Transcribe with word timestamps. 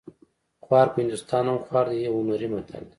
خوار 0.65 0.87
په 0.93 0.97
هندوستان 1.03 1.43
هم 1.49 1.57
خوار 1.65 1.85
دی 1.91 1.97
یو 2.07 2.13
هنري 2.19 2.47
متل 2.53 2.83
دی 2.85 2.89